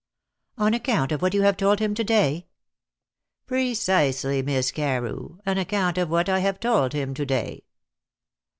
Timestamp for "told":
1.57-1.77, 6.59-6.93